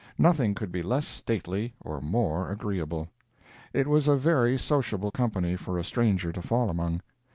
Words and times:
Nothing 0.17 0.55
could 0.55 0.71
be 0.71 0.81
less 0.81 1.05
stately 1.07 1.75
or 1.79 2.01
more 2.01 2.49
agreeable. 2.49 3.09
It 3.71 3.85
was 3.85 4.07
a 4.07 4.17
very 4.17 4.57
sociable 4.57 5.11
company 5.11 5.55
for 5.55 5.77
a 5.77 5.83
stranger 5.83 6.31
to 6.31 6.41
fall 6.41 6.71
among. 6.71 7.03